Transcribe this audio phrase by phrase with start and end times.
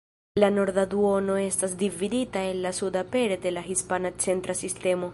[0.43, 5.09] La norda duono estas dividita el la suda pere de la Hispana Centra Sistemo.